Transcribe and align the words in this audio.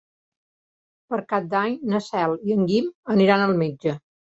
Per 1.11 1.21
Cap 1.35 1.47
d'Any 1.53 1.77
na 1.95 2.03
Cel 2.09 2.37
i 2.49 2.59
en 2.59 2.69
Guim 2.75 2.93
aniran 3.19 3.51
al 3.51 3.59
metge. 3.67 4.01